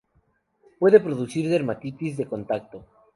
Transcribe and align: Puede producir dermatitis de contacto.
Puede 0.79 0.99
producir 0.99 1.47
dermatitis 1.47 2.17
de 2.17 2.25
contacto. 2.25 2.83